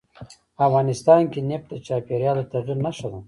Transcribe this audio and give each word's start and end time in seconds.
افغانستان 0.67 1.21
کې 1.31 1.39
نفت 1.49 1.67
د 1.71 1.75
چاپېریال 1.87 2.37
د 2.39 2.43
تغیر 2.51 2.77
نښه 2.85 3.07
ده. 3.11 3.19